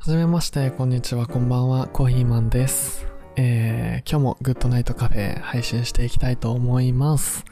[0.00, 3.04] はじめまして、こんにちは、こんばんは、コーヒーマンです。
[3.34, 7.44] えー、今日もグッドナイトカフェ配信していきたいと思います。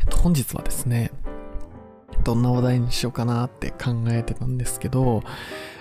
[0.00, 1.12] えっと、本日はですね、
[2.24, 5.22] どんな話題にしようかなって考えてたんですけど、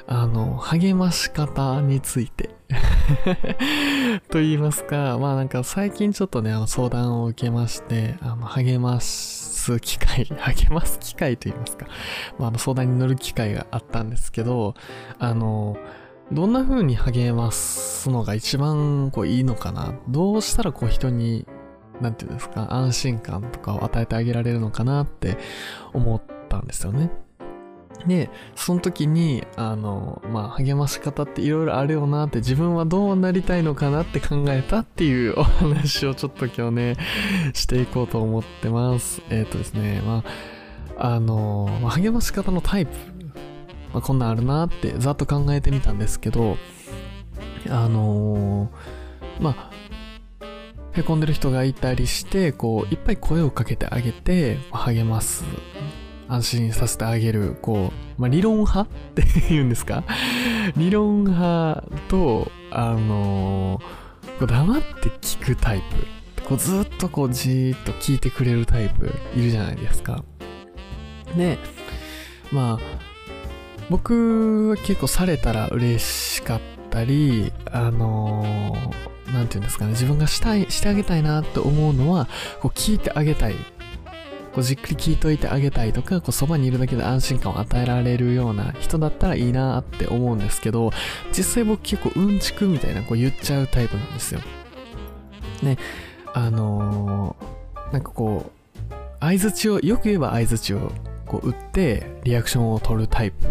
[0.06, 2.52] あの、励まし方について
[4.30, 11.88] と言いますか、まあなんか最近ちょっとね、あの相談を受けまして、あの、励ます機会、 励ます機会と言いますか、
[12.38, 14.76] まああの相談に乗る機会があったんですけど、
[15.18, 15.76] あの、
[16.34, 19.94] どんな風に励ますのが一番こういいのかな？
[20.10, 21.46] どうしたらこう人に、
[22.02, 25.38] なんていうんですか、安心感とかを与えてあげられるのかなって
[25.94, 27.12] 思ったんですよね。
[28.08, 36.98] で、その時に、あの、まあ、励まし方っていろいろあるよなって、自分はどうなりたいのかなって考えたっていうお話をちょっと今日ね、
[37.54, 39.22] していこうと思ってます。
[39.30, 40.24] えっ、とですね、ま
[40.98, 42.92] あ、あの、励まし方のタイプ、
[43.94, 46.58] まあ、こんなんあるなってざっと考えてみたんですけど、
[47.70, 50.46] あのーまあ、
[50.94, 55.44] へこんでる人がいたりして、こう、いっぱい声をかけてあげて、励ます。
[56.28, 60.04] 安心させてあげる、こう、まあ、理論派って言うんですか？
[60.78, 63.80] 理論派と、あの
[64.40, 65.80] こう黙って聞くタイ
[66.38, 66.44] プ。
[66.48, 70.24] こうずっとこうじーっと聞いてくれるタイプいるじゃないですか。
[71.38, 71.58] で、
[72.52, 73.13] まあ、
[73.94, 82.28] 僕は結構されたら嬉しかったり、あのーなんていうんですかね、自分がしたい、してあげたいなって思うのは、
[82.60, 83.56] こう聞いてあげたい。
[84.52, 90.90] こうじっくり聞いといてあげたいとか、こうそばにいるだけで安心感を与えられるような人だったらいいなって思うんですけど、
[91.32, 94.42] 実際僕結構うんちくみたいなこう言っちゃうタイプなんですよ。
[95.62, 95.78] ね、
[96.34, 98.50] あのーなんかこ
[98.90, 100.92] う、相づちを、よく言えば相づちを
[101.34, 103.48] こう打ってリアクションを取るタイプ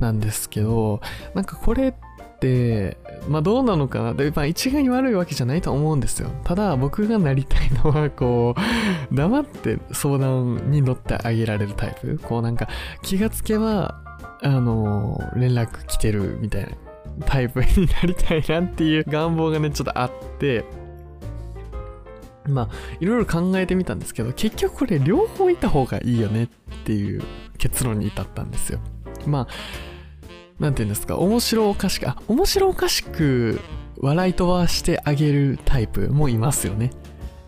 [0.00, 1.02] なんですけど、
[1.34, 1.94] なんかこれっ
[2.40, 2.96] て、
[3.28, 4.14] まあどうなのかな？
[4.14, 6.30] で、まあ一概に悪いわけじゃないと思うんですよ。
[6.44, 8.54] ただ僕がなりたいのは、こ
[9.12, 12.18] う、黙って相談に乗ってあげられるタイプ。
[12.22, 12.66] こうなんか
[13.02, 14.00] 気がつけば、
[14.40, 16.70] あの連絡来てるみたいな
[17.26, 20.64] タイプになりたいなっていう願望がね、ちょっとあって、
[22.46, 22.68] まあ、
[23.00, 26.48] いろいろ考えてみたんですけど、結局これ両方いた方がいいよねっ
[26.84, 27.22] ていう
[27.58, 28.80] 結論に至ったんですよ。
[29.26, 29.48] まあ、
[30.58, 33.60] なんて言うんですか、面白おかしく、あ、面白おかしく
[33.98, 36.90] 笑い飛ばしてあげるタイプもいますよね。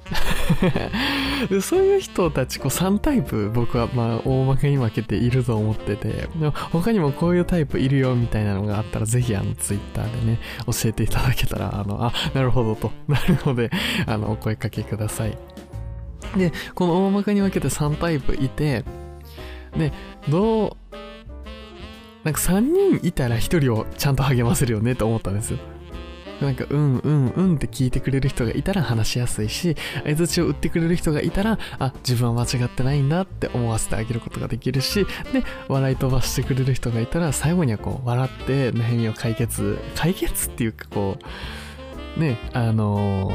[1.49, 13.71] でそういう人たちこう3タイプ僕はまあ大まかに分けていると思っててでも他にもこういうタイプいるよみたいなのがあったらぜひあのツイッターでね教えていただけたらあのあなるほどと なるので
[14.07, 15.37] あのお声かけください。
[16.37, 18.85] でこの大まかに分けて3タイプいて
[19.77, 19.93] で
[20.29, 20.77] どう
[22.25, 25.59] なんか3人いたら1人をちゃんと励ませるよねと思ったんですよ。
[26.41, 41.19] なんか、うんうんうんって聞いてくれる人がいたら話しやすいし、相づちを打ってくれる人がいたら、あ、自分は間違ってないんだって思わせてあげることができるし、で、笑い飛ばしてくれる人がいたら、最後にはこう、笑って悩みを解決、解決っていうかこ
[42.17, 43.31] う、ね、あの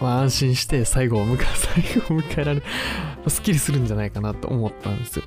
[0.00, 2.62] ー、安心して最後を迎え、 最後を迎えられる、
[3.28, 5.24] スッキリするんじゃないかなと思ったんですよ。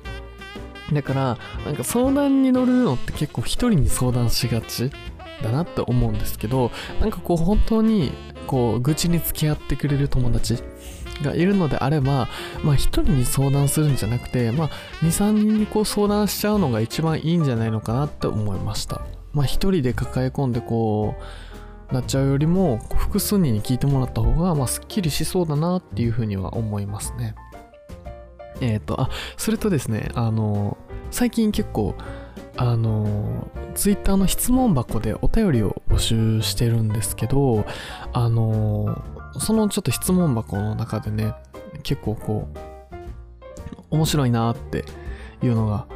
[0.92, 4.90] だから、なんか相談に乗るのって結構一人に相談しがち
[5.42, 6.70] だなって思うんですけど、
[7.00, 8.12] なんかこう本当に
[8.46, 10.58] こう愚痴に付き合ってくれる友達
[11.22, 12.28] がいるのであれば、
[12.62, 14.70] まあ一人に相談するんじゃなくて、まあ
[15.02, 19.02] 二三人にこう相談しちゃうのが一番いいんじゃないのかなって思いました。
[19.32, 21.16] まあ一人で抱え込んでこ
[21.90, 27.34] う、なっちゃうよりも複数人に聞いてもらった方がまあすっきりしそうだなっていうふうには思いますね。
[28.60, 30.78] えっ、と、あ、それとですね、あの、
[31.10, 31.94] 最近結構、
[32.56, 37.66] あの、ツイッターの質問箱でお便りを募集してるんですけど、
[38.14, 39.02] あの、
[39.38, 41.34] そのちょっと質問箱の中でね、
[41.82, 42.58] 結構こう、
[43.90, 44.86] 面白いなって
[45.42, 45.86] いうのが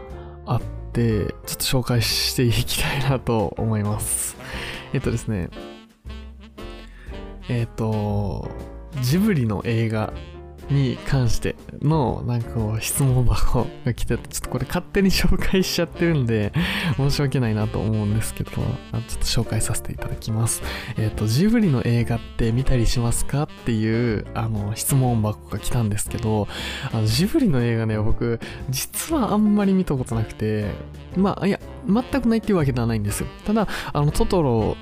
[0.45, 4.37] あって、ちょっと紹介していきたいなと思います。
[4.93, 5.49] えっとですね、
[7.49, 8.47] えっと、
[9.01, 10.13] ジブリの映画
[10.71, 16.53] に関してのなんかこう質問箱が来てちょっとこれ勝手に紹介しちゃってるんで
[16.97, 18.65] 申し訳ないなと思うんですけどちょっ
[19.03, 20.63] と紹介させていただきます。
[20.97, 26.49] えっ、とジブリの映画って見たりしますかっていうあの質問箱が来たんですけど
[26.93, 30.71] あのジブリの映画ね僕実はあんまり見たことなくて
[31.17, 33.27] まあいや全くないっていうわけではないんですよ。
[33.47, 34.77] ただあのトトロ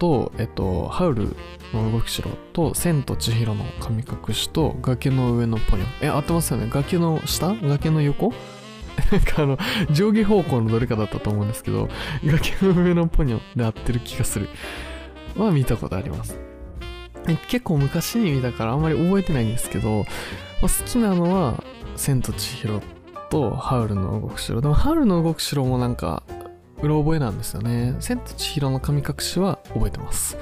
[0.00, 1.36] と、えっと、ハウル
[1.72, 5.86] の動きしろと、千と千尋の神隠しと、崖の上のポニョ。
[6.00, 7.54] え、合ってますよね崖の下？
[7.54, 8.32] 崖の横？
[9.12, 9.58] なんかあの、
[9.92, 11.88] 上下方向のどれかだったと思うんですけど、
[12.24, 14.48] 崖の上のポニョで合ってる気がする。
[15.36, 16.38] は見たことあります。
[17.48, 20.04] 結構昔に見たからあんまり覚えてないんですけど、まあ、
[20.62, 21.62] 好きなのは、
[21.96, 22.80] 千と千尋
[23.28, 24.60] とハウルの動く城。
[24.60, 26.22] でも、ハウルの動く城もなんか、
[26.82, 27.96] うろ覚えなんですよね。
[28.00, 30.36] 千と千尋の神隠しは覚えてます。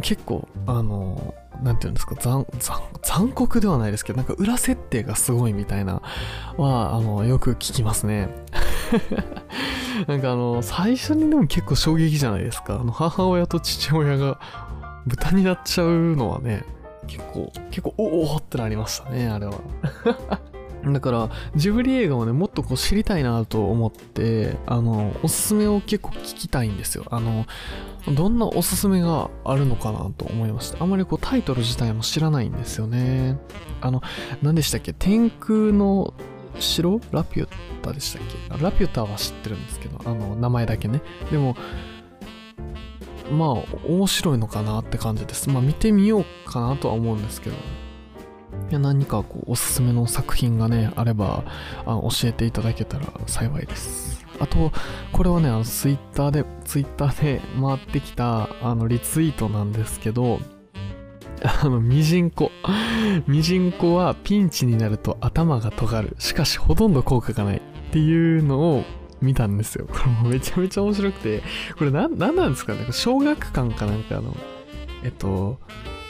[0.00, 6.02] 結構、あの、なんていうんですか、残、残、残酷ではないですけど、なんか裏設定がすごいみたいな
[6.56, 8.28] は、あの、よく聞きますね。
[10.06, 12.78] なんかあの、最初にでも結構衝撃じゃないですか。
[12.80, 14.38] あの、母親と父親が
[15.06, 16.64] 豚になっちゃうのはね、
[17.06, 19.54] 結構、結構、おおってなりましたね、あれは。
[20.84, 27.04] だから、ジブリ映画をね、もっとこう知りたいなと思って、あの、おすすめを結構聞きたいんですよ。
[27.10, 27.46] あの、
[28.14, 30.82] どんなおすすめがあるのかなと思いました。
[30.82, 33.38] あんまりこうタイトル自体も知らないんですよね。
[33.80, 34.02] あの、
[34.40, 34.92] 何でしたっけ？
[34.92, 36.14] 天空の
[36.58, 37.00] 城？
[37.10, 37.48] ラピュ
[37.82, 38.62] タでしたっけ？
[38.62, 41.02] ラピュタは知ってるんですけど、あの、名前だけね。
[41.30, 41.56] でも、
[43.30, 43.48] まあ、
[43.86, 45.50] 面白いのかなって感じです。
[45.50, 47.56] まあ、見てみようかなとは思うんですけど。
[48.70, 51.44] いや何かこうおすすめの作品がね、あれば
[51.86, 54.26] あ教えていただけたら幸いです。
[54.40, 54.72] あと、
[55.12, 60.40] これはね、あのツイッターで、ツイッターで回ってきたあのリツイートなんですけど、
[61.62, 62.50] あの、ミジンコ。
[63.26, 66.16] ミジンコはピンチになると頭が尖る。
[66.18, 67.56] しかしほとんど効果がない。
[67.56, 67.60] っ
[67.90, 68.84] ていうのを
[69.22, 69.86] 見たんですよ。
[69.88, 71.42] これもめちゃめちゃ面白くて、
[71.78, 72.86] これな、なんなんですかね？
[72.90, 74.36] 小学館かなんかの、
[75.02, 75.58] えっと、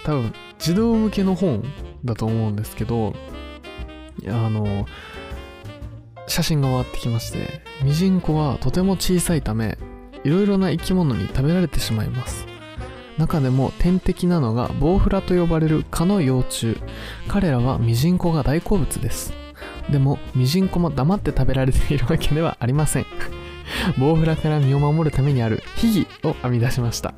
[0.09, 1.63] 多分、児童向けの本
[2.03, 3.13] だと思うんですけど、
[4.27, 4.87] あの、
[6.27, 9.77] 写真が回ってきまして、ミジンコはとても小さいため、
[10.25, 12.47] いろいろな生き物に食べられてしまいます。
[13.19, 16.79] 中でも天敵なのがボウフラと呼ばれる蚊の幼虫。
[17.29, 19.35] 彼らはミジンコが大好物です。
[19.91, 23.07] でも、ミジンコも黙って食べられているわけではありません。
[23.99, 27.13] ボウフラから身を守るためにある秘技を編み出しました。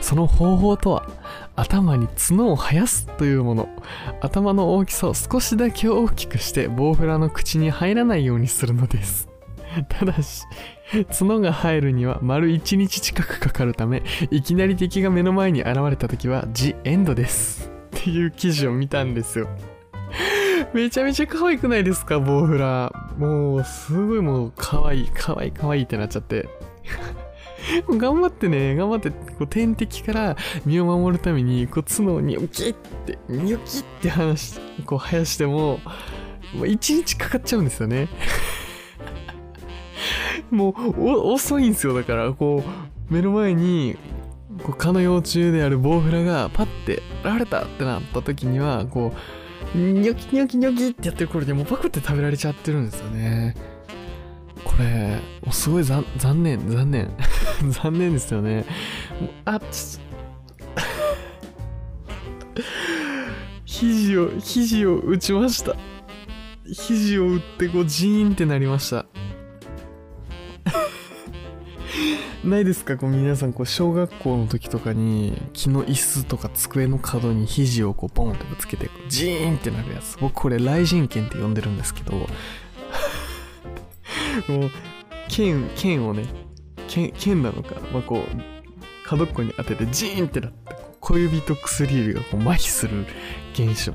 [0.00, 1.10] その方法とは、
[1.58, 3.68] 頭に角を生やすというもの。
[4.20, 9.28] 頭の大きさを少しだけ大きくして、ボウフラの口に入らないようにするのです。
[9.88, 10.44] ただし、
[11.18, 17.72] 角が生えるには丸1日近くかかるため、いきなり敵が目の前に現れた時は、ジ・エンドです。
[17.96, 19.48] っていう記事を見たんですよ。
[20.72, 22.92] めちゃめちゃ可愛くないですか、ボウフラ。
[23.18, 26.48] もう、すごいもう、可愛い、可愛い、可愛いってなっちゃって。
[27.88, 35.80] 頑張ってね、頑張って、こう、天敵から身を守るために、こう、角をニョキって、ニョキって話、こう、生やしても、
[36.54, 38.08] もう一日かかっちゃうんですよね。
[40.50, 41.02] もう、
[41.32, 41.94] 遅いんですよ。
[41.94, 42.62] だから、こ
[43.10, 43.96] う、目の前に、
[44.62, 49.12] こう、蚊の幼虫であるボウフラが、パッて、られたってなった時には、こ
[49.74, 53.54] う、ニョキニョキニョキってやってる頃にもうパクって食べられちゃってるんですよね。
[54.68, 55.18] これ、
[55.50, 56.04] すごい残
[56.42, 57.10] 念、残念。
[57.70, 58.64] 残念ですよね。
[59.44, 59.98] あ、ち
[63.64, 65.74] 肘を、肘を打ちました。
[66.70, 69.06] 肘を打ってこうジーンってなりました。
[72.44, 72.96] ないですか？
[72.96, 82.28] こう皆さんこう小学校の時とかに木の椅子とか机の角に肘をこうポンってぶつけてジーンってなるやつ僕これ雷神剣って呼んでるんですけど
[84.46, 84.70] もう
[85.28, 86.26] 剣剣をね
[86.88, 93.06] 剣剣なのか、まあ、こう角っこに当ててジーンってなって小指と薬指がこう麻痺する
[93.52, 93.92] 現象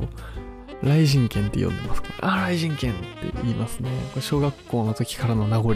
[0.82, 3.04] 雷神剣って呼んでますあ、雷神剣って
[3.42, 3.90] 言いますね。
[4.14, 5.76] これ小学校の時からの名残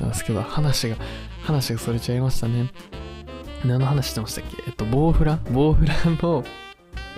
[0.00, 0.94] なんですけど、話が、
[1.42, 2.70] 話がそれちゃいましたね。
[3.64, 4.62] 何の話してましたっけ？
[4.68, 5.40] えっと、ボウフラ？
[5.50, 6.44] ボウフラの、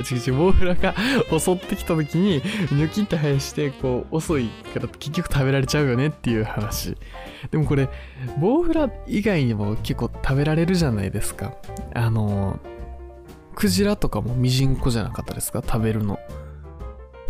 [0.03, 0.95] 違う違う、ボウフラが
[1.39, 6.97] 襲ってきた時に、ニョキって生やして、こう、遅いから結局食べられちゃうよねっていう話。
[7.51, 7.89] でもこれ、
[8.41, 11.55] ボウフラ以外にも結構食べられるじゃないですか。
[11.95, 12.59] あの、
[13.55, 15.63] クジラとかもミジンコじゃなかったですか？
[15.67, 16.19] 食べるの。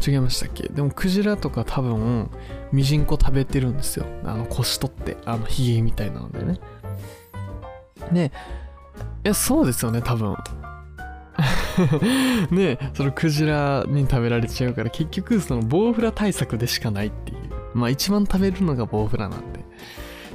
[0.07, 0.69] 違いましたっけ？
[0.69, 2.31] でもクジラとか多分
[2.71, 6.61] ミジンコ食べてるんですよあの腰取ってあのヒゲみたいなのでね
[8.13, 8.33] で
[9.25, 10.37] いやそうですよね多分
[12.51, 17.39] ねそのクジラに食べられちゃうから結局そのボウフラ対策でしかないっていう
[17.75, 19.61] まあ一番食べるのがボウフラなんで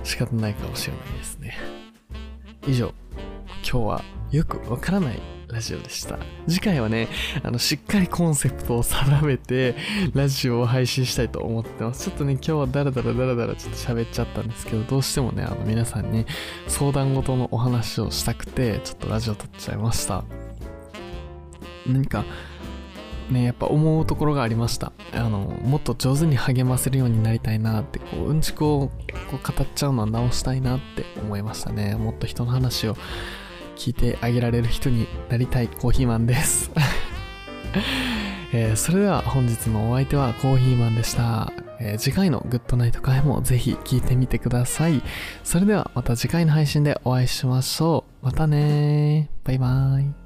[0.04, 1.58] 仕方ないかもしれないですね
[2.68, 2.94] 以上
[3.70, 6.18] 今日はよくわからないラジオでした。
[6.48, 7.08] 次回はね、
[7.44, 9.76] あの、しっかりコンセプトを定めて、
[10.16, 12.06] ラジオを配信したいと思ってます。
[12.06, 16.26] ちょっとね、今日はダラダラダラダラちょっと喋っちゃったんですけど、どうしてもね、あの、皆さんに
[16.68, 20.26] 相談事のお話をしたくて、ちょっとラジオ撮っちゃいました。
[21.88, 22.26] 何か、
[23.30, 24.92] ね、やっぱ思うところがありました。
[25.14, 28.92] あの、もっと上手に励ませるようになりたいなって、こう、うんちくをこ
[29.34, 31.96] う語っちゃうのは直したいなって思いましたね。
[31.96, 32.96] もっと人の話を
[33.76, 36.72] 聞いてあげられる人になりたいコーヒーマンです。
[38.56, 41.52] えー、それでは本日のお相手はコーヒーマンでした。
[41.80, 45.02] えー、次回のグッドナイト会もぜひ聞いてみてください。
[45.44, 48.26] それではまた次回の配信でお会いしましょう。
[48.26, 50.23] またねバイバーイ。